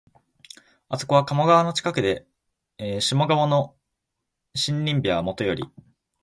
[0.89, 2.25] あそこは鴨川の近くで、
[3.01, 3.75] 下鴨の
[4.55, 5.69] 森林美はもとより、